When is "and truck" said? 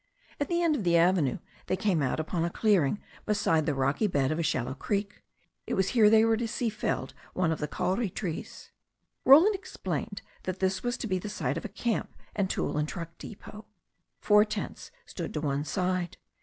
12.79-13.15